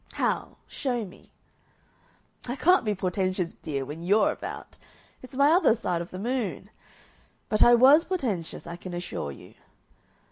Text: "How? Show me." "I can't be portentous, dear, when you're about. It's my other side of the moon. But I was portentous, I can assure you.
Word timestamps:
"How? 0.13 0.57
Show 0.65 1.05
me." 1.05 1.31
"I 2.47 2.55
can't 2.55 2.83
be 2.83 2.95
portentous, 2.95 3.53
dear, 3.53 3.85
when 3.85 4.01
you're 4.01 4.31
about. 4.31 4.79
It's 5.21 5.35
my 5.35 5.51
other 5.51 5.75
side 5.75 6.01
of 6.01 6.09
the 6.09 6.17
moon. 6.17 6.71
But 7.49 7.61
I 7.61 7.75
was 7.75 8.03
portentous, 8.05 8.65
I 8.65 8.77
can 8.77 8.95
assure 8.95 9.31
you. 9.31 9.53